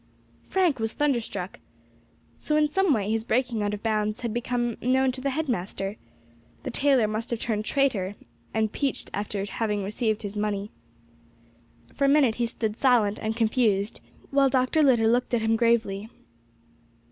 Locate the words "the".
5.21-5.29, 6.63-6.71